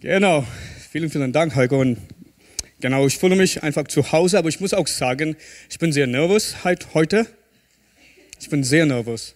[0.00, 0.46] Genau,
[0.90, 1.78] vielen, vielen Dank, Heiko.
[1.78, 1.98] Und
[2.80, 5.36] genau, ich fühle mich einfach zu Hause, aber ich muss auch sagen,
[5.68, 7.26] ich bin sehr nervös heute.
[8.40, 9.34] Ich bin sehr nervös.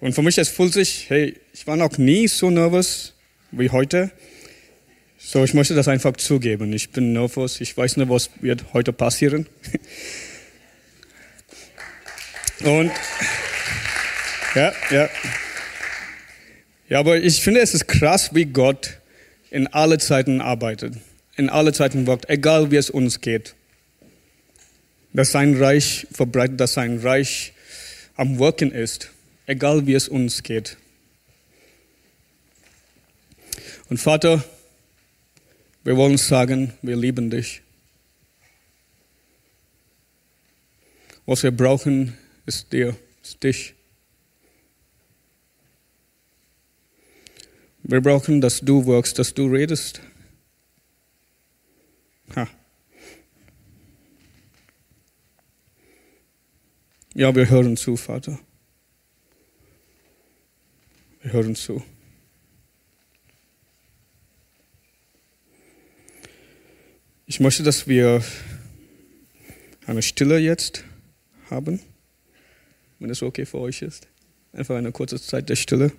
[0.00, 3.12] Und für mich, es fühlt sich, hey, ich war noch nie so nervös
[3.50, 4.10] wie heute.
[5.18, 6.72] So, ich möchte das einfach zugeben.
[6.72, 7.60] Ich bin nervös.
[7.60, 9.46] Ich weiß nicht, was wird heute passieren.
[12.64, 12.90] Und,
[14.54, 15.10] ja, ja.
[16.90, 18.98] Ja, aber ich finde, es ist krass, wie Gott
[19.52, 20.94] in alle Zeiten arbeitet,
[21.36, 23.54] in alle Zeiten wirkt, egal wie es uns geht.
[25.12, 27.52] Dass sein Reich verbreitet, dass sein Reich
[28.16, 29.10] am Wirken ist,
[29.46, 30.76] egal wie es uns geht.
[33.88, 34.44] Und Vater,
[35.84, 37.62] wir wollen sagen, wir lieben dich.
[41.24, 43.74] Was wir brauchen, ist dir, ist dich.
[47.90, 50.00] Wir brauchen, dass du wirkst, dass du redest.
[52.36, 52.48] Ha.
[57.14, 58.38] Ja, wir hören zu, Vater.
[61.20, 61.82] Wir hören zu.
[67.26, 68.22] Ich möchte, dass wir
[69.86, 70.84] eine Stille jetzt
[71.50, 71.80] haben,
[73.00, 74.06] wenn es okay für euch ist.
[74.52, 75.90] Einfach eine kurze Zeit der Stille.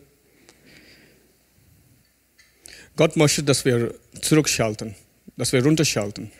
[2.95, 4.95] Gott möchte, dass wir zurückschalten,
[5.37, 6.31] dass wir runterschalten.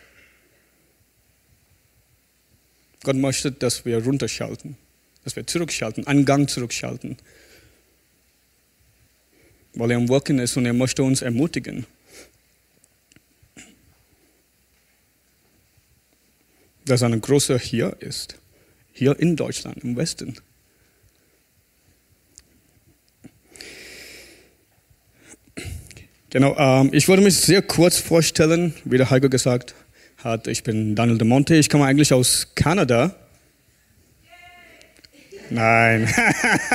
[3.03, 4.77] Gott möchte, dass wir runterschalten,
[5.23, 7.17] dass wir zurückschalten, einen Gang zurückschalten.
[9.73, 11.87] Weil er am Wirken ist und er möchte uns ermutigen.
[16.85, 18.35] Dass eine große hier ist,
[18.91, 20.35] hier in Deutschland, im Westen.
[26.31, 29.75] Genau, ähm, ich würde mich sehr kurz vorstellen, wie der Heiko gesagt
[30.23, 30.47] hat.
[30.47, 33.13] Ich bin Daniel de Monte, ich komme eigentlich aus Kanada.
[35.49, 36.07] Nein,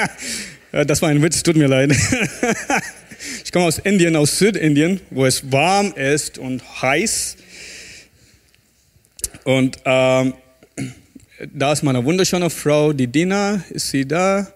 [0.72, 1.90] das war ein Witz, tut mir leid.
[3.44, 7.38] ich komme aus Indien, aus Südindien, wo es warm ist und heiß.
[9.44, 10.34] Und ähm,
[11.54, 13.64] da ist meine wunderschöne Frau, die Dina.
[13.70, 14.48] Ist sie da?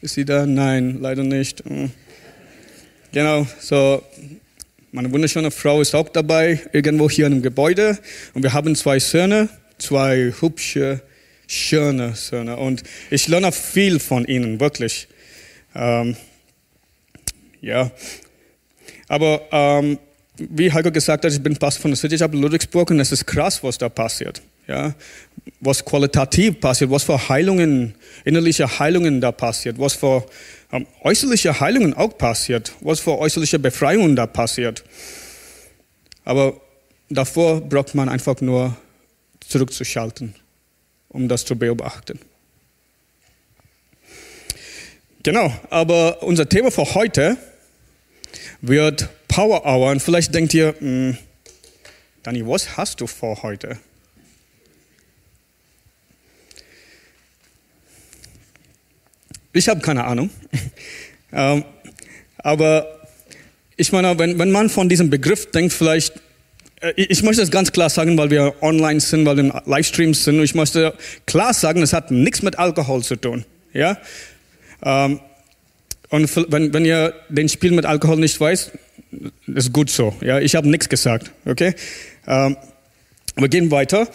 [0.00, 0.46] Ist sie da?
[0.46, 1.64] Nein, leider nicht.
[3.12, 4.02] Genau, so
[4.90, 7.98] meine wunderschöne Frau ist auch dabei, irgendwo hier im Gebäude.
[8.32, 11.02] Und wir haben zwei Söhne, zwei hübsche,
[11.46, 12.56] schöne Söhne.
[12.56, 15.08] Und ich lerne viel von ihnen, wirklich.
[15.74, 16.16] Ähm,
[17.60, 17.90] ja.
[19.08, 19.98] Aber ähm,
[20.38, 23.26] wie Heiko gesagt hat, ich bin Pastor von der City Chapel Ludwigsburg und es ist
[23.26, 24.40] krass, was da passiert.
[24.68, 24.94] Ja,
[25.60, 30.24] was qualitativ passiert, was für Heilungen, innerliche Heilungen da passiert, was für
[30.70, 34.84] ähm, äußerliche Heilungen auch passiert, was für äußerliche Befreiungen da passiert.
[36.24, 36.60] Aber
[37.10, 38.76] davor braucht man einfach nur
[39.48, 40.34] zurückzuschalten,
[41.08, 42.18] um das zu beobachten.
[45.22, 47.36] Genau, aber unser Thema für heute
[48.60, 49.90] wird Power Hour.
[49.90, 51.16] Und vielleicht denkt ihr, hm,
[52.22, 53.78] Dani, was hast du vor heute?
[59.52, 60.30] Ich habe keine Ahnung.
[61.32, 61.64] ähm,
[62.38, 63.00] aber
[63.76, 66.14] ich meine, wenn, wenn man von diesem Begriff denkt, vielleicht,
[66.80, 70.24] äh, ich möchte das ganz klar sagen, weil wir online sind, weil wir im Livestreams
[70.24, 70.42] sind.
[70.42, 70.94] Ich möchte
[71.26, 73.44] klar sagen, es hat nichts mit Alkohol zu tun.
[73.72, 73.98] Ja?
[74.82, 75.20] Ähm,
[76.08, 78.72] und wenn, wenn ihr den Spiel mit Alkohol nicht weiß,
[79.46, 80.14] ist gut so.
[80.20, 80.40] Ja?
[80.40, 81.30] Ich habe nichts gesagt.
[81.44, 81.74] Okay?
[82.26, 82.56] Ähm,
[83.36, 84.08] wir gehen weiter.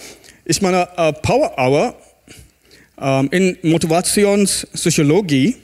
[0.46, 1.96] Ich meine, uh, Power Hour
[3.00, 5.56] in Motivationspsychologie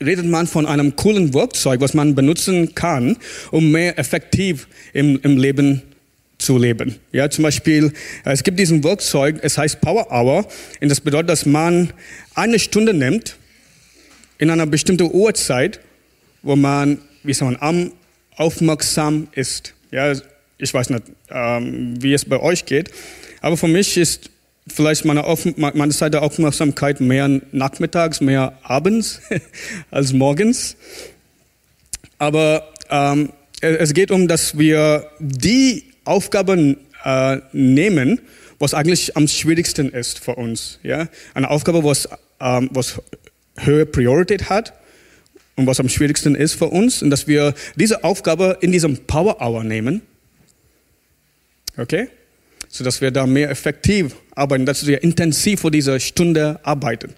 [0.00, 3.16] redet man von einem coolen Werkzeug, was man benutzen kann,
[3.50, 5.82] um mehr effektiv im, im Leben
[6.38, 6.96] zu leben.
[7.12, 7.92] Ja, zum Beispiel,
[8.24, 10.46] es gibt diesen Werkzeug, es heißt Power Hour,
[10.80, 11.92] und das bedeutet, dass man
[12.34, 13.36] eine Stunde nimmt
[14.38, 15.80] in einer bestimmten Uhrzeit,
[16.42, 17.92] wo man, wie soll man,
[18.36, 19.74] aufmerksam ist.
[19.92, 20.12] Ja,
[20.58, 22.90] ich weiß nicht, ähm, wie es bei euch geht,
[23.40, 24.30] aber für mich ist
[24.66, 25.24] vielleicht meine,
[25.56, 29.20] meine Zeit der Aufmerksamkeit mehr nachmittags, mehr abends
[29.90, 30.76] als morgens.
[32.18, 38.20] Aber ähm, es geht um, dass wir die Aufgaben äh, nehmen,
[38.58, 40.78] was eigentlich am schwierigsten ist für uns.
[40.82, 41.08] Ja?
[41.34, 42.08] Eine Aufgabe, was,
[42.40, 43.00] ähm, was
[43.56, 44.74] höhere Priorität hat
[45.56, 47.02] und was am schwierigsten ist für uns.
[47.02, 50.02] Und dass wir diese Aufgabe in diesem Power Hour nehmen.
[51.76, 52.08] Okay?
[52.72, 57.12] Sodass wir da mehr effektiv arbeiten, dass wir intensiv vor dieser Stunde arbeiten.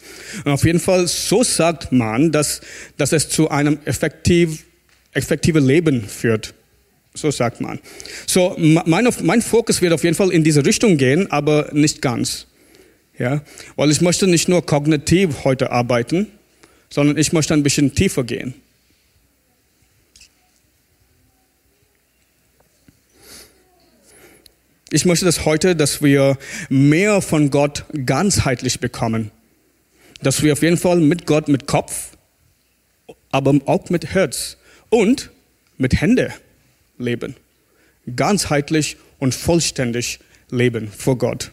[0.45, 2.61] Und auf jeden Fall, so sagt man, dass,
[2.97, 4.65] dass es zu einem effektiv,
[5.13, 6.55] effektiven Leben führt.
[7.15, 7.79] So sagt man.
[8.27, 12.49] So, mein, mein Fokus wird auf jeden Fall in diese Richtung gehen, aber nicht ganz.
[13.17, 13.43] Ja,
[13.77, 16.27] weil ich möchte nicht nur kognitiv heute arbeiten,
[16.91, 18.55] sondern ich möchte ein bisschen tiefer gehen.
[24.95, 26.39] Ich möchte das heute, dass wir
[26.69, 29.33] mehr von Gott ganzheitlich bekommen.
[30.23, 32.17] Dass wir auf jeden Fall mit Gott mit Kopf,
[33.33, 34.57] aber auch mit Herz
[34.91, 35.33] und
[35.79, 36.33] mit Hände
[36.97, 37.35] leben.
[38.15, 41.51] Ganzheitlich und vollständig leben vor Gott.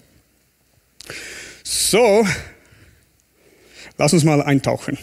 [1.64, 2.24] So,
[3.98, 5.00] lass uns mal eintauchen.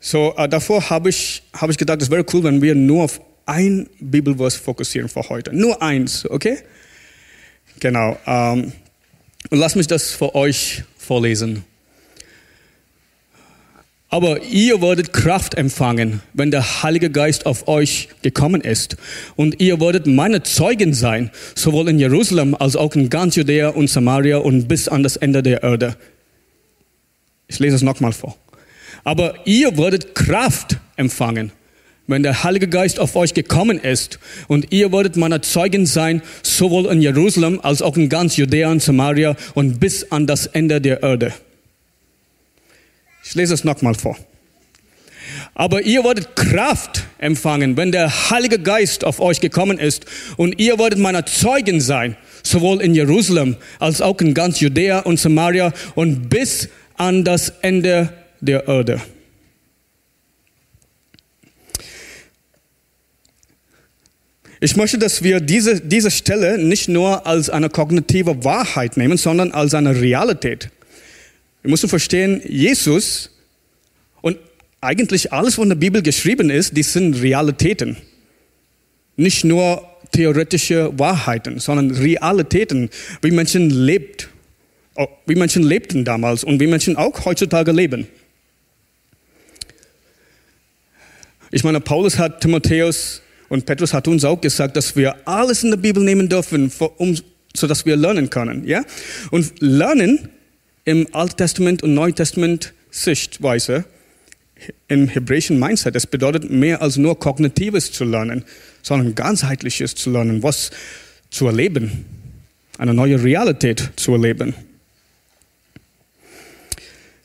[0.00, 3.20] So, äh, davor habe ich, hab ich gedacht, es wäre cool, wenn wir nur auf
[3.46, 5.54] ein Bibelvers fokussieren für heute.
[5.54, 6.58] Nur eins, okay?
[7.80, 8.18] Genau.
[8.26, 8.72] Ähm,
[9.50, 11.64] und lass mich das für euch vorlesen.
[14.14, 18.96] Aber ihr werdet Kraft empfangen, wenn der Heilige Geist auf euch gekommen ist.
[19.34, 23.90] Und ihr werdet meine Zeugen sein, sowohl in Jerusalem als auch in ganz Judäa und
[23.90, 25.96] Samaria und bis an das Ende der Erde.
[27.48, 28.36] Ich lese es nochmal vor.
[29.02, 31.50] Aber ihr werdet Kraft empfangen,
[32.06, 34.18] wenn der Heilige Geist auf euch gekommen ist.
[34.48, 38.82] Und ihr werdet meine Zeugen sein, sowohl in Jerusalem als auch in ganz Judäa und
[38.82, 41.32] Samaria und bis an das Ende der Erde.
[43.24, 44.18] Ich lese es nochmal vor.
[45.54, 50.04] Aber ihr werdet Kraft empfangen, wenn der Heilige Geist auf euch gekommen ist.
[50.36, 55.18] Und ihr werdet meine Zeugen sein, sowohl in Jerusalem als auch in ganz Judäa und
[55.18, 59.00] Samaria und bis an das Ende der Erde.
[64.64, 69.52] Ich möchte, dass wir diese, diese Stelle nicht nur als eine kognitive Wahrheit nehmen, sondern
[69.52, 70.70] als eine Realität.
[71.60, 73.28] Wir müssen verstehen, Jesus
[74.22, 74.38] und
[74.80, 77.98] eigentlich alles, was in der Bibel geschrieben ist, die sind Realitäten.
[79.16, 82.88] Nicht nur theoretische Wahrheiten, sondern Realitäten,
[83.20, 84.30] wie Menschen lebt,
[84.94, 88.06] oh, wie Menschen lebten damals und wie Menschen auch heutzutage leben.
[91.50, 95.70] Ich meine, Paulus hat Timotheus und Petrus hat uns auch gesagt, dass wir alles in
[95.70, 97.16] der Bibel nehmen dürfen, um,
[97.54, 98.66] sodass wir lernen können.
[98.66, 98.84] Ja?
[99.30, 100.28] Und lernen
[100.84, 103.84] im Alten Testament und Neuen Testament Sichtweise,
[104.88, 108.44] im hebräischen Mindset, es bedeutet mehr als nur Kognitives zu lernen,
[108.82, 110.70] sondern ganzheitliches zu lernen, was
[111.30, 112.04] zu erleben,
[112.78, 114.54] eine neue Realität zu erleben.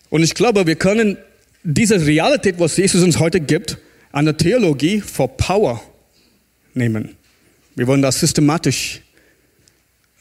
[0.09, 1.17] Und ich glaube, wir können
[1.63, 3.77] diese Realität, was Jesus uns heute gibt,
[4.11, 5.81] eine Theologie for Power
[6.73, 7.15] nehmen.
[7.75, 9.01] Wir wollen da systematisch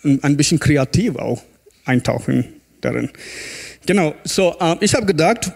[0.02, 1.42] ein bisschen kreativ auch
[1.84, 2.44] eintauchen
[2.80, 3.10] darin.
[3.86, 5.52] Genau, so, äh, ich habe gedacht,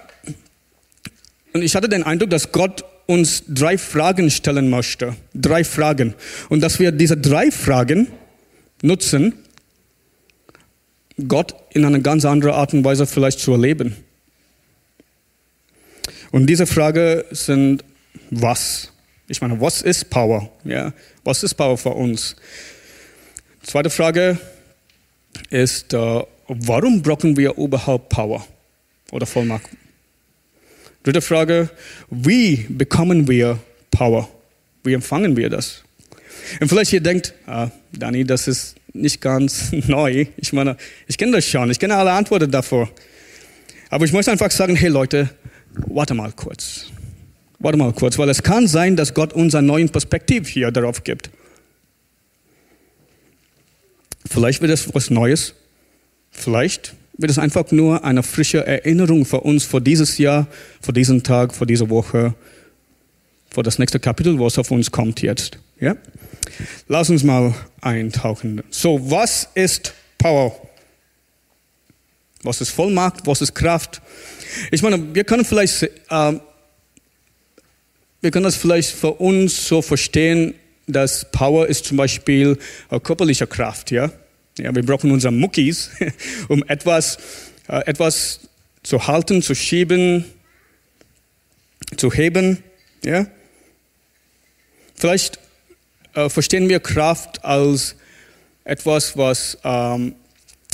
[1.52, 5.14] und ich hatte den Eindruck, dass Gott uns drei Fragen stellen möchte.
[5.34, 6.14] Drei Fragen.
[6.48, 8.08] Und dass wir diese drei Fragen
[8.80, 9.34] nutzen,
[11.28, 13.96] Gott in eine ganz andere Art und Weise vielleicht zu erleben.
[16.30, 17.84] Und diese Frage sind,
[18.30, 18.91] was?
[19.32, 20.50] Ich meine, was ist Power?
[20.62, 20.92] Ja,
[21.24, 22.36] was ist Power für uns?
[23.62, 24.38] Zweite Frage
[25.48, 28.46] ist, äh, warum brauchen wir überhaupt Power
[29.10, 29.70] oder Vollmacht?
[31.02, 31.70] Dritte Frage,
[32.10, 33.58] wie bekommen wir
[33.90, 34.28] Power?
[34.84, 35.82] Wie empfangen wir das?
[36.60, 40.26] Und vielleicht ihr denkt, ah, Dani, das ist nicht ganz neu.
[40.36, 42.90] Ich meine, ich kenne das schon, ich kenne alle Antworten davor.
[43.88, 45.30] Aber ich möchte einfach sagen, hey Leute,
[45.86, 46.92] warte mal kurz.
[47.62, 51.04] Warte mal kurz, weil es kann sein, dass Gott uns einen neuen Perspektiv hier darauf
[51.04, 51.30] gibt.
[54.28, 55.54] Vielleicht wird es was Neues,
[56.32, 60.48] Vielleicht wird es einfach nur eine frische Erinnerung für uns für dieses Jahr,
[60.80, 62.34] für diesen Tag, für diese Woche,
[63.50, 65.58] für das nächste Kapitel, was auf uns kommt jetzt.
[65.78, 65.94] Ja?
[66.88, 68.62] Lass uns mal eintauchen.
[68.70, 70.56] So, was ist Power?
[72.42, 73.26] Was ist Vollmacht?
[73.26, 74.00] Was ist Kraft?
[74.70, 76.32] Ich meine, wir können vielleicht, äh,
[78.22, 80.54] wir können das vielleicht für uns so verstehen,
[80.86, 82.56] dass Power ist zum Beispiel
[83.02, 84.10] körperliche Kraft, ja.
[84.58, 85.90] Ja, wir brauchen unsere Muckis,
[86.48, 87.18] um etwas,
[87.68, 88.40] äh, etwas
[88.82, 90.26] zu halten, zu schieben,
[91.96, 92.62] zu heben.
[93.02, 93.26] Ja?
[94.94, 95.38] Vielleicht
[96.14, 97.96] äh, verstehen wir Kraft als
[98.64, 100.14] etwas, was, ähm,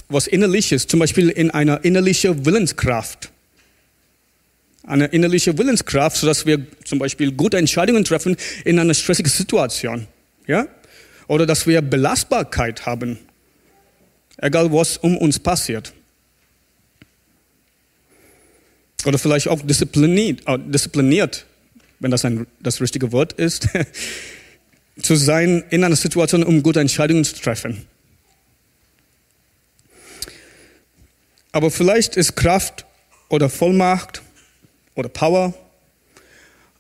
[0.09, 3.31] was innerlich ist, zum Beispiel in einer innerlichen Willenskraft.
[4.89, 10.09] Eine innerliche Willenskraft, sodass wir zum Beispiel gute Entscheidungen treffen in einer stressigen Situation.
[10.47, 10.67] Ja?
[11.29, 13.19] Oder dass wir Belastbarkeit haben
[14.39, 15.93] egal was um uns passiert.
[19.05, 21.45] Oder vielleicht auch diszipliniert, äh, diszipliniert
[22.01, 23.69] wenn das ein, das richtige Wort ist,
[25.03, 27.87] zu sein in einer Situation, um gute Entscheidungen zu treffen.
[31.51, 32.87] Aber vielleicht ist Kraft
[33.29, 34.23] oder Vollmacht
[34.99, 35.55] oder Power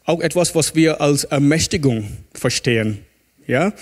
[0.04, 2.98] auch etwas, was wir als Ermächtigung verstehen.
[3.46, 3.72] Ja?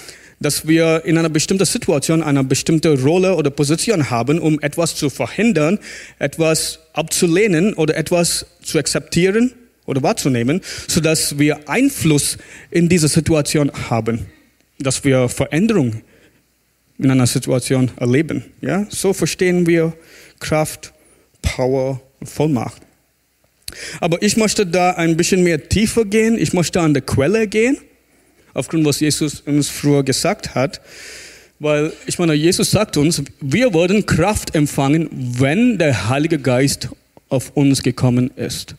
[0.40, 5.09] Dass wir in einer bestimmten Situation eine bestimmte Rolle oder Position haben, um etwas zu
[5.09, 5.78] verhindern,
[6.19, 9.52] etwas abzulehnen oder etwas zu akzeptieren
[9.87, 12.38] oder wahrzunehmen, sodass wir Einfluss
[12.71, 14.26] in diese Situation haben,
[14.78, 16.02] dass wir Veränderung
[16.99, 18.45] in einer Situation erleben.
[18.61, 18.87] Ja?
[18.90, 19.95] So verstehen wir
[20.40, 20.93] Kraft,
[21.40, 22.86] Power und Vollmacht.
[24.00, 26.38] Aber ich möchte da ein bisschen mehr tiefer gehen.
[26.38, 27.78] Ich möchte an der Quelle gehen,
[28.54, 30.80] aufgrund was Jesus uns früher gesagt hat.
[31.58, 36.88] Weil ich meine, Jesus sagt uns, wir wollen Kraft empfangen, wenn der Heilige Geist
[37.28, 38.75] auf uns gekommen ist.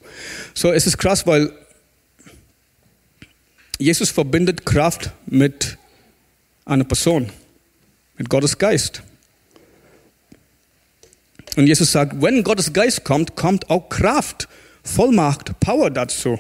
[0.54, 1.52] So, es ist krass, weil
[3.80, 5.78] Jesus verbindet Kraft mit
[6.66, 7.30] einer Person,
[8.18, 9.04] mit Gottes Geist.
[11.56, 14.48] Und Jesus sagt, wenn Gottes Geist kommt, kommt auch Kraft,
[14.88, 16.40] Vollmacht, Power dazu.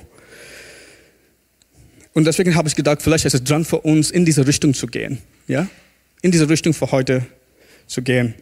[2.13, 4.87] Und deswegen habe ich gedacht, vielleicht ist es dran für uns, in diese Richtung zu
[4.87, 5.19] gehen.
[5.47, 5.67] Ja?
[6.21, 7.25] In diese Richtung für heute
[7.85, 8.33] zu gehen.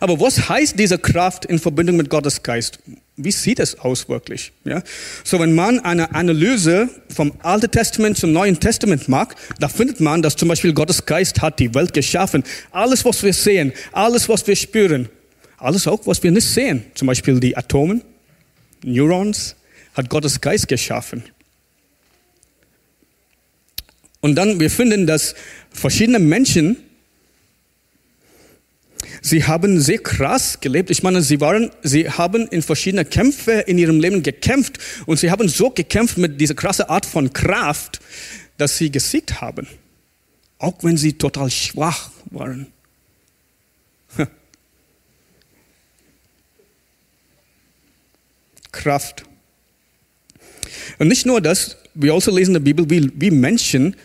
[0.00, 2.78] Aber was heißt diese Kraft in Verbindung mit Gottes Geist?
[3.16, 4.52] Wie sieht es aus wirklich?
[4.64, 4.82] Ja?
[5.24, 10.22] So, wenn man eine Analyse vom Alten Testament zum Neuen Testament macht, da findet man,
[10.22, 12.44] dass zum Beispiel Gottes Geist hat die Welt geschaffen.
[12.70, 15.08] Alles, was wir sehen, alles, was wir spüren,
[15.58, 18.02] alles auch, was wir nicht sehen, zum Beispiel die Atomen,
[18.84, 19.56] Neurons,
[19.94, 21.24] hat Gottes Geist geschaffen.
[24.20, 25.34] Und dann, wir finden, dass
[25.70, 26.78] verschiedene Menschen,
[29.20, 30.90] sie haben sehr krass gelebt.
[30.90, 35.30] Ich meine, sie waren, sie haben in verschiedenen Kämpfen in ihrem Leben gekämpft und sie
[35.30, 38.00] haben so gekämpft mit dieser krassen Art von Kraft,
[38.56, 39.66] dass sie gesiegt haben.
[40.58, 42.68] Auch wenn sie total schwach waren.
[48.74, 49.24] Kraft.
[50.98, 53.96] Und nicht nur das, wir also lesen in der Bibel, wie, wie Menschen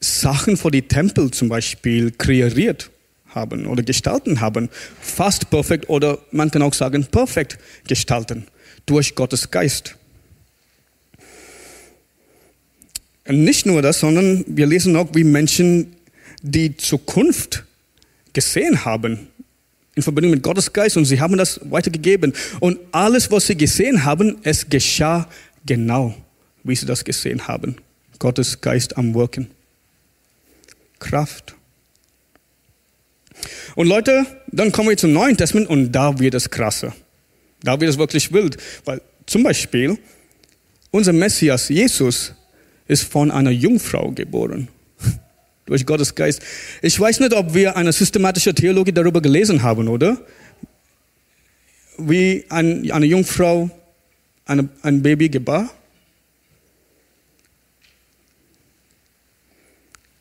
[0.00, 2.90] Sachen vor die Tempel zum Beispiel kreiert
[3.28, 4.68] haben oder gestalten haben.
[5.00, 8.46] Fast perfekt oder man kann auch sagen perfekt gestalten
[8.86, 9.96] durch Gottes Geist.
[13.26, 15.96] Und nicht nur das, sondern wir lesen auch, wie Menschen
[16.42, 17.64] die Zukunft
[18.32, 19.28] gesehen haben
[19.98, 22.32] in Verbindung mit Gottes Geist und sie haben das weitergegeben.
[22.60, 25.28] Und alles, was sie gesehen haben, es geschah
[25.66, 26.14] genau,
[26.62, 27.76] wie sie das gesehen haben.
[28.18, 29.50] Gottes Geist am Wirken.
[31.00, 31.54] Kraft.
[33.74, 36.94] Und Leute, dann kommen wir zum Neuen Testament und da wird es krasser.
[37.62, 38.56] Da wird es wirklich wild.
[38.84, 39.98] Weil zum Beispiel,
[40.90, 42.32] unser Messias Jesus
[42.86, 44.68] ist von einer Jungfrau geboren
[45.68, 46.40] durch Gottes Geist.
[46.80, 50.18] Ich weiß nicht, ob wir eine systematische Theologie darüber gelesen haben, oder?
[51.98, 53.70] Wie ein, eine Jungfrau
[54.46, 55.68] eine, ein Baby gebar.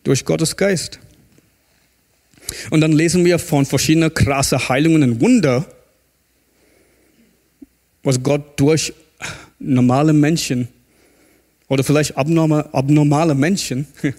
[0.03, 0.99] Durch Gottes Geist.
[2.69, 5.65] Und dann lesen wir von verschiedenen krassen Heilungen und Wunder,
[8.03, 8.93] was Gott durch
[9.59, 10.67] normale Menschen
[11.69, 13.87] oder vielleicht abnormale, abnormale Menschen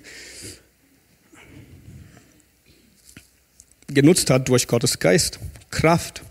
[3.88, 5.38] genutzt hat durch Gottes Geist,
[5.70, 6.22] Kraft.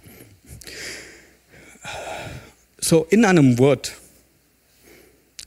[2.80, 3.94] So in einem Wort,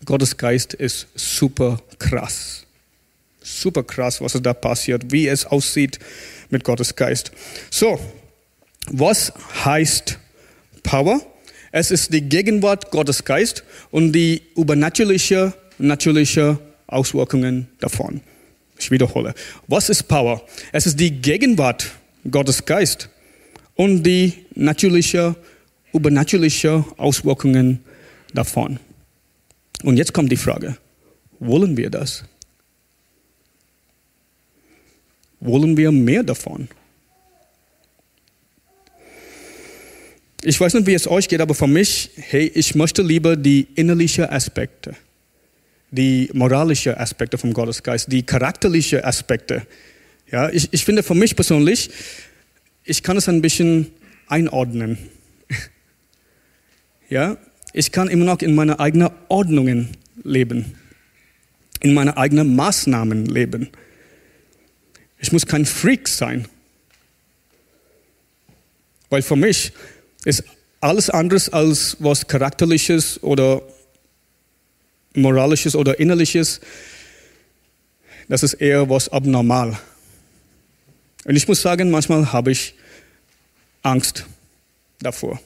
[0.04, 2.66] Gottes Geist ist super krass.
[3.42, 5.98] Super krass, was da passiert, wie es aussieht
[6.50, 7.32] mit Gottes Geist.
[7.70, 7.98] So,
[8.90, 9.32] was
[9.64, 10.18] heißt
[10.82, 11.20] Power?
[11.72, 18.20] Es ist die Gegenwart Gottes Geist und die übernatürliche, natürliche Auswirkungen davon.
[18.78, 19.34] Ich wiederhole.
[19.68, 20.42] Was ist Power?
[20.72, 21.92] Es ist die Gegenwart
[22.28, 23.08] Gottes Geist
[23.74, 25.36] und die natürliche,
[25.92, 27.80] übernatürliche Auswirkungen
[28.34, 28.78] davon.
[29.82, 30.76] Und jetzt kommt die Frage,
[31.38, 32.24] wollen wir das?
[35.40, 36.68] Wollen wir mehr davon?
[40.42, 43.66] Ich weiß nicht, wie es euch geht, aber für mich, hey, ich möchte lieber die
[43.74, 44.94] innerlichen Aspekte,
[45.90, 49.66] die moralischen Aspekte vom Gottesgeist, die charakterlichen Aspekte,
[50.30, 51.90] ja, ich, ich finde für mich persönlich,
[52.84, 53.90] ich kann es ein bisschen
[54.26, 54.98] einordnen.
[57.08, 57.38] Ja,
[57.72, 60.76] ich kann immer noch in meiner eigenen Ordnungen leben,
[61.80, 63.68] in meiner eigenen Maßnahmen leben.
[65.18, 66.46] Ich muss kein Freak sein.
[69.08, 69.72] Weil für mich
[70.24, 70.44] ist
[70.80, 73.62] alles anderes als was charakterliches oder
[75.14, 76.60] moralisches oder innerliches,
[78.28, 79.76] das ist eher was abnormal.
[81.24, 82.74] Und ich muss sagen, manchmal habe ich
[83.82, 84.26] Angst
[85.00, 85.40] davor,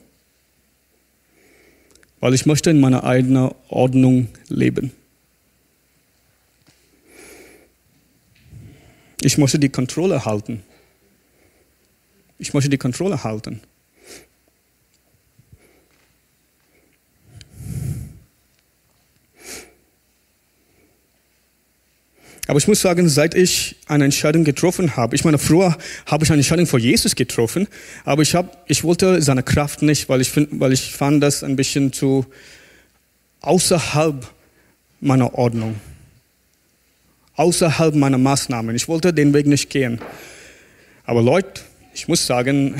[2.19, 4.91] weil ich möchte in meiner eigenen Ordnung leben.
[9.21, 10.63] Ich möchte die Kontrolle halten.
[12.37, 13.61] Ich möchte die Kontrolle halten.
[22.47, 26.29] Aber ich muss sagen, seit ich eine Entscheidung getroffen habe, ich meine, früher habe ich
[26.29, 27.67] eine Entscheidung vor Jesus getroffen,
[28.03, 31.43] aber ich, habe, ich wollte seine Kraft nicht, weil ich, find, weil ich fand das
[31.43, 32.25] ein bisschen zu
[33.41, 34.31] außerhalb
[34.99, 35.75] meiner Ordnung,
[37.35, 38.75] außerhalb meiner Maßnahmen.
[38.75, 39.99] Ich wollte den Weg nicht gehen.
[41.03, 41.61] Aber Leute,
[41.95, 42.75] ich muss sagen,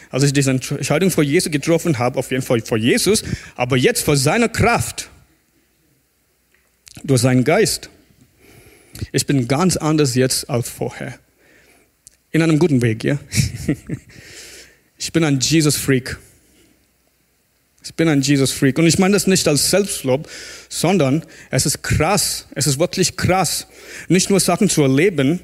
[0.10, 3.22] als ich diese Entscheidung vor Jesus getroffen habe, auf jeden Fall vor Jesus,
[3.54, 5.10] aber jetzt vor seiner Kraft,
[7.02, 7.90] durch seinen Geist,
[9.12, 11.18] ich bin ganz anders jetzt als vorher.
[12.30, 13.18] In einem guten Weg, ja?
[15.02, 16.18] Ich bin ein Jesus-Freak.
[17.82, 18.78] Ich bin ein Jesus-Freak.
[18.78, 20.28] Und ich meine das nicht als Selbstlob,
[20.68, 22.46] sondern es ist krass.
[22.54, 23.66] Es ist wirklich krass.
[24.08, 25.40] Nicht nur Sachen zu erleben,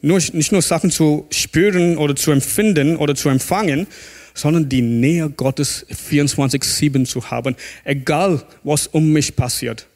[0.00, 3.86] nur, nicht nur Sachen zu spüren oder zu empfinden oder zu empfangen,
[4.32, 7.56] sondern die Nähe Gottes 24-7 zu haben.
[7.84, 9.86] Egal, was um mich passiert.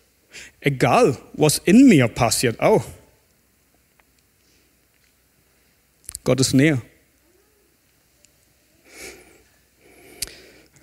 [0.60, 2.84] Egal, was in mir passiert auch.
[6.24, 6.80] Gottes Nähe.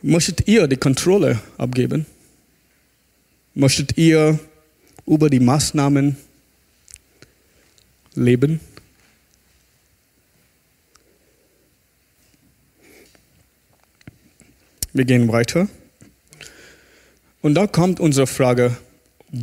[0.01, 2.05] Möchtet ihr die Kontrolle abgeben?
[3.53, 4.39] Möchtet ihr
[5.05, 6.17] über die Maßnahmen
[8.15, 8.59] leben?
[14.93, 15.67] Wir gehen weiter.
[17.41, 18.77] Und da kommt unsere Frage,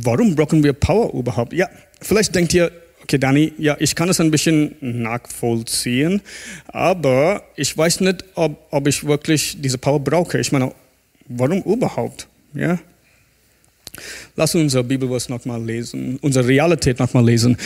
[0.01, 1.53] warum brauchen wir Power überhaupt?
[1.53, 1.69] Ja,
[2.01, 2.71] vielleicht denkt ihr,
[3.03, 6.21] Okay, Dani, ja, ich kann es ein bisschen nachvollziehen,
[6.67, 10.39] aber ich weiß nicht, ob, ob ich wirklich diese Power brauche.
[10.39, 10.71] Ich meine,
[11.27, 12.27] warum überhaupt?
[12.53, 12.79] Ja?
[14.37, 17.57] Lass uns unser Bibelwort nochmal lesen, unsere Realität nochmal lesen.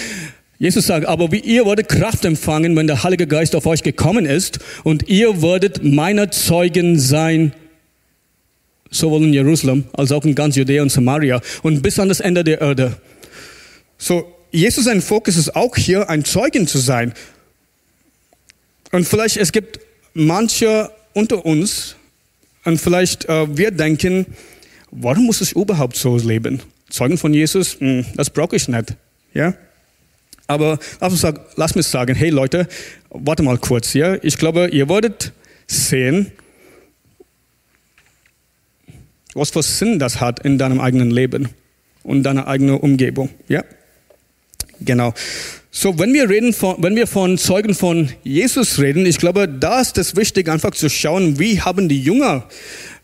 [0.57, 4.25] Jesus sagt, aber wie ihr werdet Kraft empfangen, wenn der Heilige Geist auf euch gekommen
[4.25, 7.53] ist und ihr werdet meine Zeugen sein,
[8.97, 12.43] sowohl in Jerusalem als auch in ganz Judäa und Samaria und bis an das Ende
[12.43, 12.97] der Erde.
[13.97, 17.13] So, Jesus sein Fokus ist auch hier, ein Zeugen zu sein.
[18.91, 19.79] Und vielleicht es gibt
[20.13, 21.95] manche unter uns
[22.63, 24.25] und vielleicht äh, wir denken,
[24.91, 26.61] warum muss ich überhaupt so leben?
[26.89, 28.95] Zeugen von Jesus, hm, das brauche ich nicht.
[29.33, 29.53] Ja?
[30.47, 32.67] Aber lass, uns, lass mich sagen, hey Leute,
[33.09, 33.93] warte mal kurz.
[33.93, 34.17] Ja?
[34.21, 35.33] Ich glaube, ihr werdet
[35.67, 36.31] sehen,
[39.33, 41.49] was für Sinn das hat in deinem eigenen Leben
[42.03, 43.29] und deiner eigenen Umgebung.
[43.47, 43.63] Ja?
[44.79, 45.13] Genau.
[45.71, 49.79] So, wenn wir reden von, wenn wir von Zeugen von Jesus reden, ich glaube, da
[49.79, 52.47] ist es wichtig, einfach zu schauen, wie haben die Jünger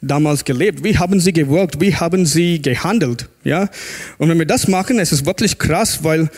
[0.01, 0.83] damals gelebt?
[0.83, 1.79] Wie haben sie gewirkt?
[1.79, 3.29] Wie haben sie gehandelt?
[3.43, 3.69] Ja?
[4.17, 6.29] Und wenn wir das machen, es ist wirklich krass, weil,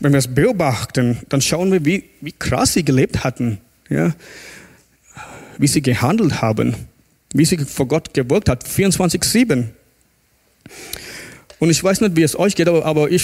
[0.00, 3.58] wenn wir es beobachten, dann schauen wir, wie, wie krass sie gelebt hatten.
[3.90, 4.14] Ja?
[5.58, 6.74] Wie sie gehandelt haben.
[7.32, 8.64] Wie sie vor Gott gewirkt hat.
[8.64, 9.64] 24-7.
[11.58, 13.22] Und ich weiß nicht, wie es euch geht, aber ich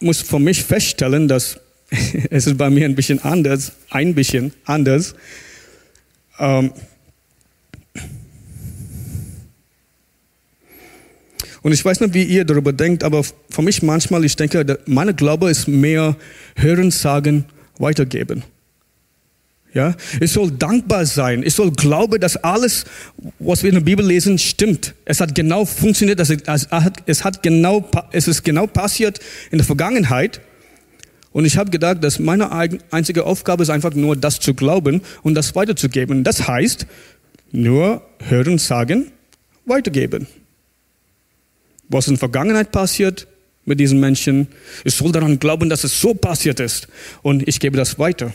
[0.00, 1.58] muss für mich feststellen, dass
[2.30, 5.14] es ist bei mir ein bisschen anders, ein bisschen anders.
[6.38, 6.72] Ähm
[11.62, 15.14] und ich weiß nicht, wie ihr darüber denkt, aber für mich manchmal, ich denke, meine
[15.14, 16.16] Glaube ist mehr
[16.56, 17.44] hören, sagen,
[17.78, 18.42] weitergeben.
[19.74, 21.42] Ja, ich soll dankbar sein.
[21.42, 22.84] Ich soll glauben, dass alles,
[23.38, 24.94] was wir in der Bibel lesen, stimmt.
[25.04, 26.18] Es hat genau funktioniert.
[26.18, 30.40] Es hat genau, es ist genau passiert in der Vergangenheit.
[31.32, 32.50] Und ich habe gedacht, dass meine
[32.90, 36.24] einzige Aufgabe ist einfach nur, das zu glauben und das weiterzugeben.
[36.24, 36.86] Das heißt,
[37.52, 39.12] nur hören, sagen,
[39.66, 40.26] weitergeben.
[41.88, 43.26] Was in der Vergangenheit passiert
[43.66, 44.48] mit diesen Menschen,
[44.84, 46.88] ich soll daran glauben, dass es so passiert ist.
[47.20, 48.32] Und ich gebe das weiter.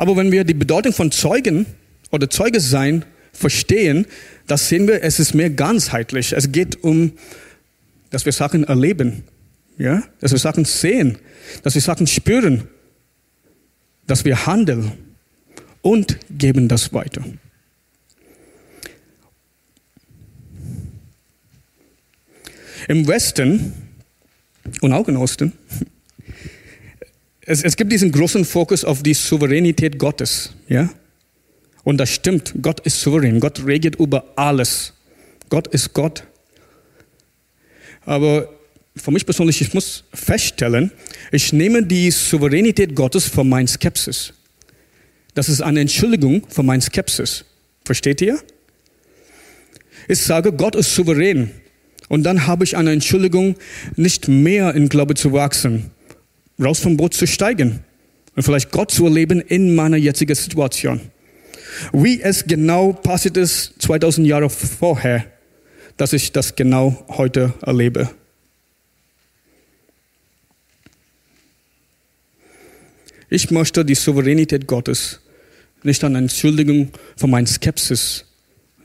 [0.00, 1.66] Aber wenn wir die Bedeutung von Zeugen
[2.10, 4.06] oder Zeuge sein verstehen,
[4.46, 6.32] das sehen wir, es ist mehr ganzheitlich.
[6.32, 7.12] Es geht um,
[8.08, 9.24] dass wir Sachen erleben,
[9.76, 11.18] ja, dass wir Sachen sehen,
[11.64, 12.66] dass wir Sachen spüren,
[14.06, 14.92] dass wir handeln
[15.82, 17.22] und geben das weiter.
[22.88, 23.74] Im Westen
[24.80, 25.52] und auch im Osten
[27.50, 30.88] es, es gibt diesen großen Fokus auf die Souveränität Gottes, ja?
[31.82, 34.92] Und das stimmt, Gott ist souverän, Gott regiert über alles.
[35.48, 36.22] Gott ist Gott.
[38.04, 38.48] Aber
[38.94, 40.92] für mich persönlich, ich muss feststellen,
[41.32, 44.32] ich nehme die Souveränität Gottes für mein Skepsis.
[45.34, 47.44] Das ist eine Entschuldigung für mein Skepsis.
[47.84, 48.38] Versteht ihr?
[50.06, 51.50] Ich sage, Gott ist souverän.
[52.08, 53.56] Und dann habe ich eine Entschuldigung,
[53.96, 55.90] nicht mehr in Glaube zu wachsen,
[56.60, 57.80] raus vom Boot zu steigen
[58.36, 61.00] und vielleicht Gott zu erleben in meiner jetzigen Situation.
[61.92, 65.26] Wie es genau passiert ist 2000 Jahre vorher,
[65.96, 68.10] dass ich das genau heute erlebe.
[73.28, 75.20] Ich möchte die Souveränität Gottes
[75.82, 78.24] nicht an Entschuldigung für meine Skepsis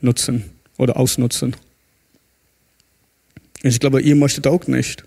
[0.00, 0.44] nutzen
[0.78, 1.56] oder ausnutzen.
[3.62, 5.04] Ich glaube, ihr möchtet auch nicht.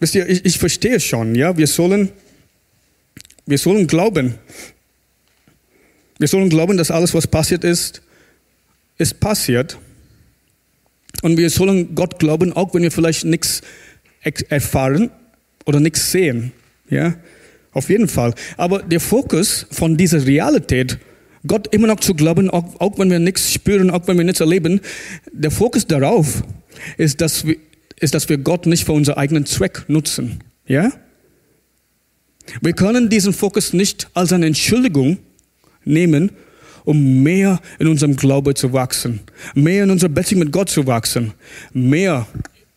[0.00, 2.10] Wisst ihr, ich, ich verstehe schon, ja, wir sollen,
[3.46, 4.34] wir sollen glauben.
[6.18, 8.02] Wir sollen glauben, dass alles, was passiert ist,
[8.98, 9.78] ist passiert.
[11.22, 13.62] Und wir sollen Gott glauben, auch wenn wir vielleicht nichts
[14.48, 15.10] erfahren
[15.64, 16.52] oder nichts sehen.
[16.90, 17.14] Ja,
[17.72, 18.34] auf jeden Fall.
[18.56, 20.98] Aber der Fokus von dieser Realität,
[21.46, 24.40] Gott immer noch zu glauben, auch, auch wenn wir nichts spüren, auch wenn wir nichts
[24.40, 24.80] erleben,
[25.32, 26.42] der Fokus darauf
[26.96, 27.56] ist, dass wir,
[28.00, 30.42] ist, dass wir Gott nicht für unseren eigenen Zweck nutzen.
[30.66, 30.92] Ja?
[32.60, 35.18] Wir können diesen Fokus nicht als eine Entschuldigung
[35.84, 36.32] nehmen,
[36.84, 39.20] um mehr in unserem Glaube zu wachsen,
[39.54, 41.34] mehr in unserer Beziehung mit Gott zu wachsen,
[41.72, 42.26] mehr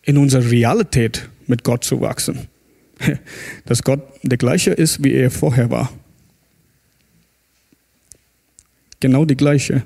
[0.04, 2.48] in unserer Realität mit Gott zu wachsen.
[3.66, 5.92] Dass Gott der gleiche ist, wie er vorher war.
[9.00, 9.84] Genau die gleiche.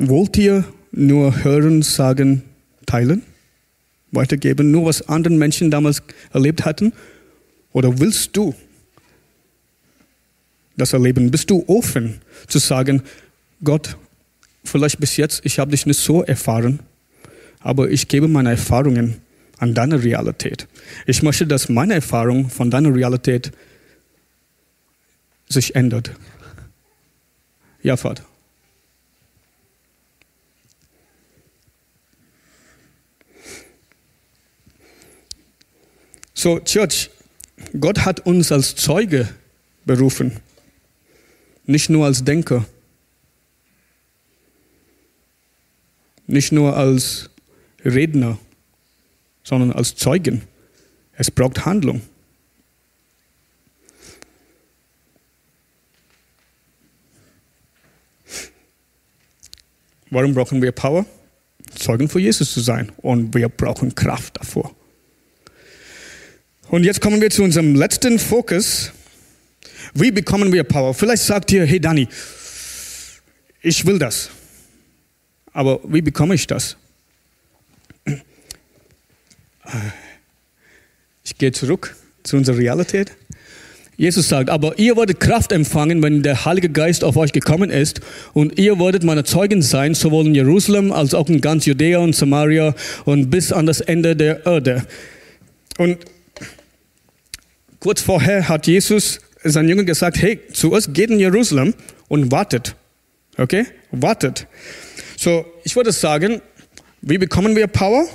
[0.00, 2.42] Wollt ihr nur hören, sagen,
[2.86, 3.22] teilen,
[4.12, 6.92] weitergeben, nur was andere Menschen damals erlebt hatten?
[7.72, 8.54] Oder willst du
[10.76, 11.32] das erleben?
[11.32, 13.02] Bist du offen zu sagen,
[13.64, 13.96] Gott,
[14.64, 16.78] vielleicht bis jetzt, ich habe dich nicht so erfahren,
[17.58, 19.16] aber ich gebe meine Erfahrungen
[19.58, 20.68] an deine Realität.
[21.06, 23.50] Ich möchte, dass meine Erfahrung von deiner Realität
[25.48, 26.12] sich ändert.
[27.82, 28.27] Ja, Vater.
[36.38, 37.10] So, Church,
[37.80, 39.28] Gott hat uns als Zeuge
[39.84, 40.36] berufen,
[41.66, 42.64] nicht nur als Denker,
[46.28, 47.28] nicht nur als
[47.84, 48.38] Redner,
[49.42, 50.42] sondern als Zeugen.
[51.14, 52.02] Es braucht Handlung.
[60.10, 61.04] Warum brauchen wir Power?
[61.74, 62.92] Zeugen für Jesus zu sein.
[62.98, 64.77] Und wir brauchen Kraft davor.
[66.70, 68.92] Und jetzt kommen wir zu unserem letzten Fokus.
[69.94, 70.92] Wie bekommen wir Power?
[70.92, 72.06] Vielleicht sagt ihr, hey Danny,
[73.62, 74.28] ich will das.
[75.52, 76.76] Aber wie bekomme ich das?
[81.24, 83.12] Ich gehe zurück zu unserer Realität.
[83.96, 88.00] Jesus sagt, aber ihr werdet Kraft empfangen, wenn der Heilige Geist auf euch gekommen ist
[88.34, 92.14] und ihr werdet meine Zeugen sein, sowohl in Jerusalem als auch in ganz Judäa und
[92.14, 92.74] Samaria
[93.06, 94.86] und bis an das Ende der Erde.
[95.78, 95.98] Und
[97.80, 101.74] kurz vorher hat Jesus seinen Jüngern gesagt, hey, zuerst geht in Jerusalem
[102.08, 102.74] und wartet.
[103.36, 103.66] Okay?
[103.90, 104.46] Wartet.
[105.16, 106.40] So, ich würde sagen,
[107.00, 108.06] wie bekommen wir Power?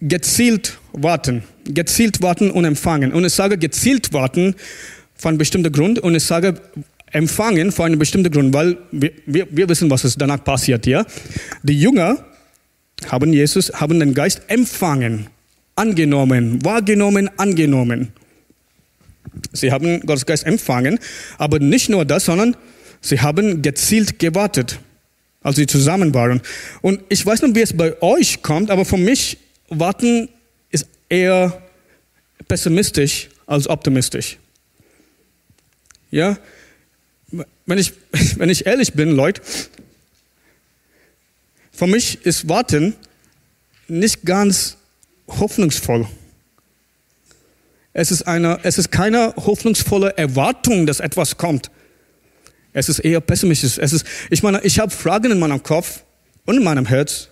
[0.00, 1.44] Gezielt warten.
[1.64, 3.12] Gezielt warten und empfangen.
[3.12, 4.54] Und ich sage gezielt warten
[5.14, 6.60] für einen bestimmten Grund und ich sage
[7.12, 11.06] empfangen für einen bestimmten Grund, weil wir, wir, wir wissen, was es danach passiert, ja.
[11.62, 12.24] Die Jünger
[13.08, 15.28] haben Jesus, haben den Geist empfangen,
[15.76, 18.12] angenommen, wahrgenommen, angenommen.
[19.52, 20.98] Sie haben Gottes Geist empfangen,
[21.38, 22.56] aber nicht nur das, sondern
[23.00, 24.78] sie haben gezielt gewartet,
[25.42, 26.40] als sie zusammen waren.
[26.82, 30.28] Und ich weiß nicht, wie es bei euch kommt, aber für mich warten
[30.70, 31.62] ist eher
[32.48, 34.38] pessimistisch als optimistisch.
[36.10, 36.38] Ja,
[37.66, 37.92] wenn ich,
[38.36, 39.42] wenn ich ehrlich bin, Leute,
[41.72, 42.94] für mich ist Warten
[43.88, 44.76] nicht ganz
[45.26, 46.06] hoffnungsvoll.
[47.94, 51.70] Es ist, eine, es ist keine hoffnungsvolle Erwartung, dass etwas kommt.
[52.74, 53.78] Es ist eher pessimistisch.
[53.78, 56.04] Es ist, ich meine, ich habe Fragen in meinem Kopf
[56.44, 57.28] und in meinem Herz,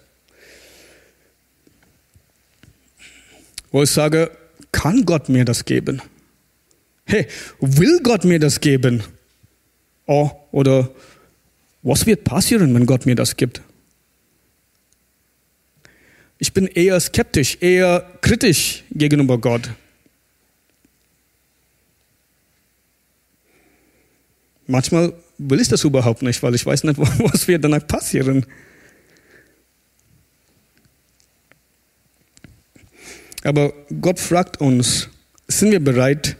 [3.70, 4.31] wo ich sage,
[4.70, 6.01] kann Gott mir das geben?
[7.05, 7.27] Hey,
[7.61, 9.03] will Gott mir das geben?
[10.07, 10.90] oh, oder
[11.83, 13.62] was wird passieren, wenn Gott mir das gibt?
[16.38, 19.70] Ich bin eher skeptisch, eher kritisch gegenüber Gott.
[24.73, 28.47] Manchmal will ich das überhaupt nicht, weil ich weiß nicht, was wird danach passieren.
[33.45, 35.11] Aber Gott fragt uns,
[35.47, 36.39] sind wir bereit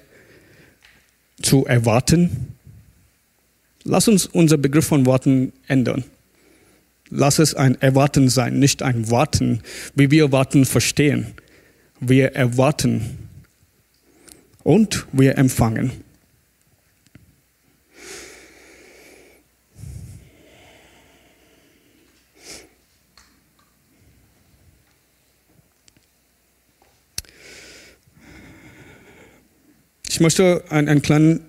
[1.42, 2.55] zu erwarten?
[3.85, 6.03] Lass uns unser Begriff von Warten ändern.
[7.11, 9.61] Lass es ein Erwarten sein, nicht ein Warten,
[9.95, 11.35] wie wir Warten verstehen.
[12.01, 13.29] Wir erwarten
[14.62, 15.92] und wir empfangen.
[30.12, 31.40] Ich möchte ein, ein kleines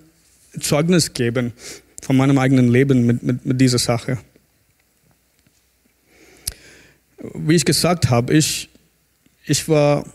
[0.58, 1.52] Zeugnis geben
[2.00, 4.16] von meinem eigenen Leben mit, mit, mit dieser Sache.
[7.34, 8.70] Wie ich gesagt habe, ich,
[9.44, 10.06] ich war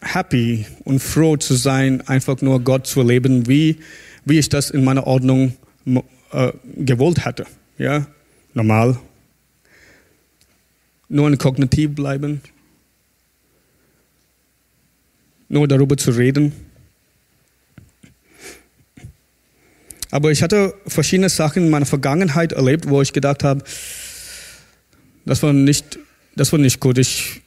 [0.00, 3.78] happy und froh zu sein, einfach nur Gott zu erleben, wie,
[4.24, 5.56] wie ich das in meiner Ordnung
[6.30, 7.44] äh, gewollt hätte.
[7.76, 8.06] Ja,
[8.54, 9.00] normal.
[11.08, 12.40] Nur in Kognitiv bleiben.
[15.48, 16.67] Nur darüber zu reden
[20.10, 23.62] Aber ich hatte verschiedene Sachen in meiner Vergangenheit erlebt, wo ich gedacht habe,
[25.26, 25.98] das war nicht,
[26.34, 26.98] das war nicht gut.
[26.98, 27.42] Ich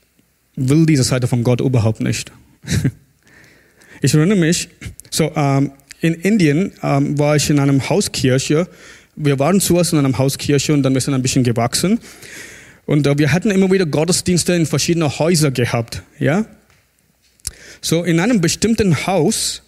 [0.55, 2.31] will diese Seite von Gott überhaupt nicht.
[4.01, 4.69] ich erinnere mich,
[5.09, 5.71] so ähm,
[6.01, 8.67] in Indien ähm, war ich in einem Hauskirche.
[9.15, 11.99] Wir waren zuerst in einem Hauskirche und dann wir sind ein bisschen gewachsen.
[12.85, 16.03] Und äh, wir hatten immer wieder Gottesdienste in verschiedenen Häusern gehabt.
[16.19, 16.45] Ja?
[17.81, 19.63] So in einem bestimmten Haus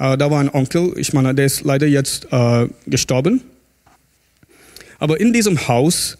[0.00, 3.42] äh, da war ein Onkel, ich meine, der ist leider jetzt äh, gestorben.
[4.98, 6.16] Aber in diesem Haus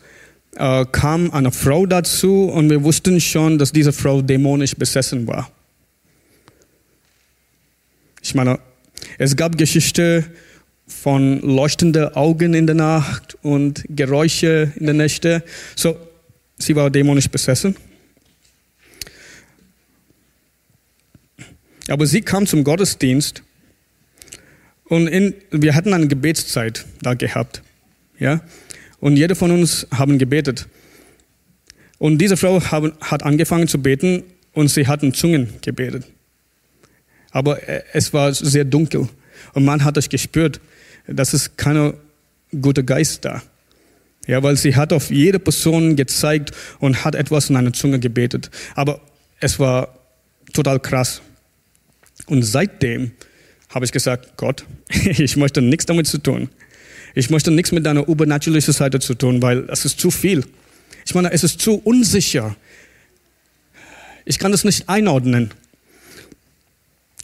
[0.57, 5.51] äh, kam eine Frau dazu und wir wussten schon, dass diese Frau dämonisch besessen war.
[8.23, 8.59] Ich meine,
[9.17, 10.27] es gab Geschichte
[10.87, 15.43] von leuchtenden Augen in der Nacht und Geräusche in der Nächte.
[15.75, 15.97] So,
[16.59, 17.77] sie war dämonisch besessen.
[21.89, 23.43] Aber sie kam zum Gottesdienst
[24.91, 27.63] und in, wir hatten eine Gebetszeit da gehabt.
[28.19, 28.41] Ja?
[28.99, 30.67] Und jeder von uns haben gebetet.
[31.99, 36.07] Und diese Frau haben, hat angefangen zu beten und sie hat in Zungen gebetet.
[37.31, 39.09] Aber äh, es war sehr dunkel
[39.55, 40.61] und man hat es gespürt,
[41.07, 41.95] dass es kein
[42.61, 43.43] guter Geist da.
[44.27, 46.51] Ja, weil sie hat auf jede Person gezeigt
[46.81, 48.51] und hat etwas in einer Zunge gebetet.
[48.75, 49.01] Aber
[49.39, 49.97] es war
[50.53, 51.23] total krass.
[52.27, 53.13] Und seitdem
[53.71, 56.51] habe ich gesagt, Gott, ich möchte nichts damit zu tun.
[57.15, 60.45] Ich möchte nichts mit deiner übernatürlichen Seite zu tun, weil es ist zu viel.
[61.05, 62.55] Ich meine, es ist zu unsicher.
[64.25, 65.51] Ich kann das nicht einordnen.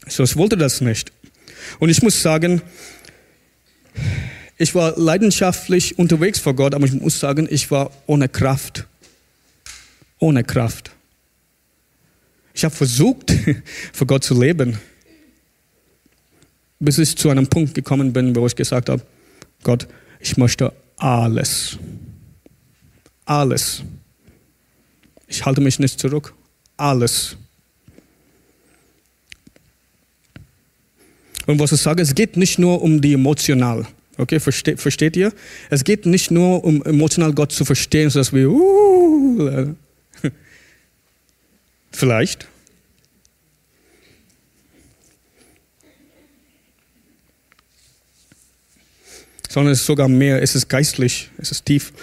[0.07, 1.11] So, ich wollte das nicht.
[1.79, 2.61] Und ich muss sagen,
[4.57, 8.87] ich war leidenschaftlich unterwegs vor Gott, aber ich muss sagen, ich war ohne Kraft.
[10.19, 10.91] Ohne Kraft.
[12.53, 13.33] Ich habe versucht,
[13.93, 14.79] für Gott zu leben
[16.79, 19.01] bis ich zu einem Punkt gekommen bin, wo ich gesagt habe,
[19.63, 19.87] Gott,
[20.19, 21.77] ich möchte alles.
[23.25, 23.83] Alles.
[25.27, 26.33] Ich halte mich nicht zurück.
[26.77, 27.35] Alles.
[31.45, 33.87] Und was ich sage, es geht nicht nur um die emotional.
[34.17, 35.31] Okay, versteht, versteht ihr?
[35.69, 39.75] Es geht nicht nur um emotional Gott zu verstehen, so dass wir, uh,
[41.91, 42.47] vielleicht,
[49.49, 51.93] sondern es ist sogar mehr, es ist geistlich, es ist tief.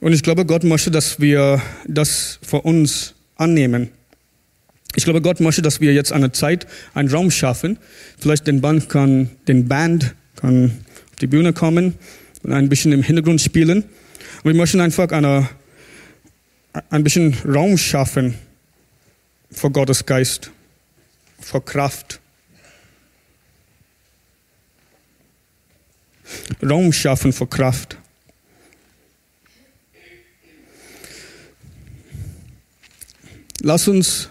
[0.00, 3.90] Und ich glaube, Gott möchte, dass wir das für uns annehmen.
[4.94, 7.78] Ich glaube, Gott möchte, dass wir jetzt eine Zeit, einen Raum schaffen.
[8.18, 10.72] Vielleicht den Band kann, den Band kann
[11.10, 11.94] auf die Bühne kommen
[12.42, 13.82] und ein bisschen im Hintergrund spielen.
[13.82, 15.48] Und wir möchten einfach eine,
[16.90, 18.34] ein bisschen Raum schaffen
[19.50, 20.50] für Gottes Geist,
[21.40, 22.20] für Kraft.
[26.62, 27.96] Raum schaffen für Kraft.
[33.60, 34.28] Lass uns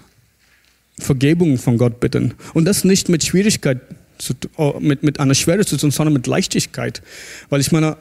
[1.00, 2.34] Vergebung von Gott bitten.
[2.54, 3.80] Und das nicht mit Schwierigkeit,
[4.18, 7.02] zu, oh, mit, mit einer Schwere zu tun, sondern mit Leichtigkeit.
[7.50, 7.98] Weil ich meine,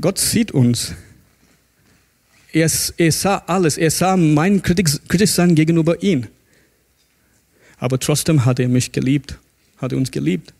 [0.00, 0.94] Gott sieht uns.
[2.52, 3.76] Er, er sah alles.
[3.76, 6.26] Er sah mein Kritischsein gegenüber ihm.
[7.78, 9.38] Aber trotzdem hat er mich geliebt,
[9.78, 10.52] hat er uns geliebt.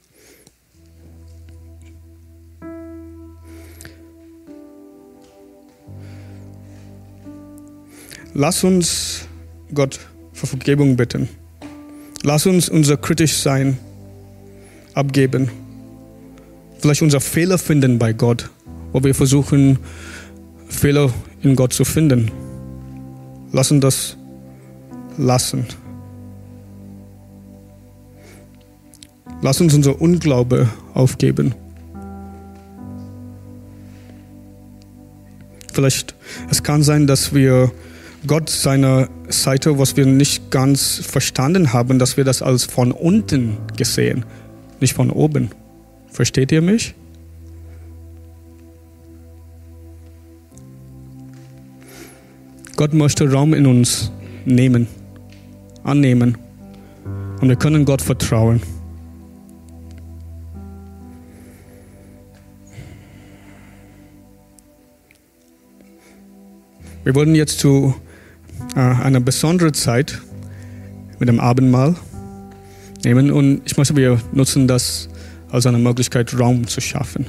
[8.39, 9.27] Lass uns
[9.75, 9.99] Gott
[10.33, 11.29] für Vergebung bitten.
[12.23, 13.79] Lass uns unser kritisch sein
[14.95, 15.51] abgeben.
[16.79, 18.49] Vielleicht unser Fehler finden bei Gott,
[18.93, 19.81] wo wir versuchen,
[20.69, 22.31] Fehler in Gott zu finden.
[23.51, 24.17] Lass uns das
[25.17, 25.67] lassen.
[29.43, 31.57] Lass uns unser Unglaube aufgeben.
[35.73, 36.15] Vielleicht,
[36.51, 37.73] es kann sein, dass wir
[38.29, 43.57] Gott seiner Seite, was wir nicht ganz verstanden haben, dass wir das als von unten
[43.77, 44.27] gesehen,
[44.81, 45.49] nicht von oben.
[46.13, 46.95] Versteht ihr mich?
[52.77, 54.13] Gott möchte Raum in uns
[54.45, 54.87] nehmen,
[55.83, 56.37] annehmen.
[57.41, 58.61] Und wir können Gott vertrauen.
[67.05, 67.95] Wir wollen jetzt zu
[68.75, 70.21] äh, einer besonderen Zeit
[71.19, 71.97] mit dem Abendmahl
[73.05, 75.09] nehmen und ich möchte wir nutzen das
[75.51, 77.27] als eine Möglichkeit, Raum zu schaffen.